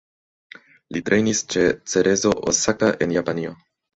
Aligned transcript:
Li 0.97 1.01
trejnis 1.09 1.41
ĉe 1.55 1.67
Cerezo 1.93 2.33
Osaka 2.53 2.91
en 3.07 3.17
Japanio. 3.19 3.55